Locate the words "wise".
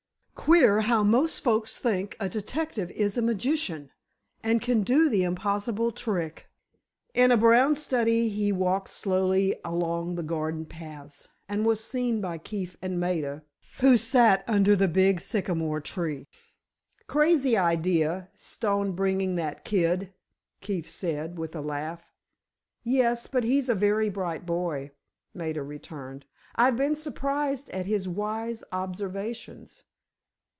28.09-28.63